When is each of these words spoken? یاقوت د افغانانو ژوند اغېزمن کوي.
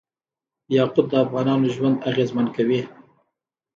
یاقوت 0.75 1.05
د 1.09 1.13
افغانانو 1.25 1.67
ژوند 1.75 1.97
اغېزمن 2.09 2.47
کوي. 2.55 2.81